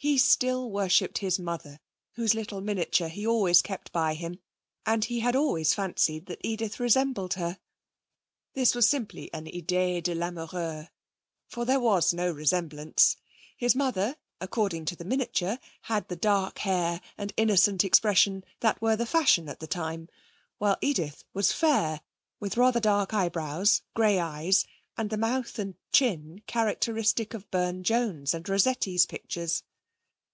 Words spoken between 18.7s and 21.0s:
were the fashion at the time, while